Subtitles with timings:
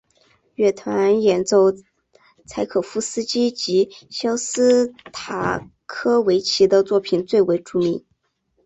[0.55, 1.71] 乐团演奏
[2.47, 8.03] 柴可夫斯基及肖斯塔科维奇的作品最为著名。